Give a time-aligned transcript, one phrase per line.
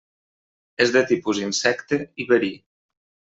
[0.85, 2.51] És de tipus insecte i verí.